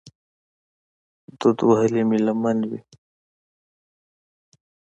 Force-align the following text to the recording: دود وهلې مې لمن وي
دود 1.39 1.57
وهلې 1.69 2.01
مې 2.09 2.17
لمن 2.25 2.57
وي 2.69 2.79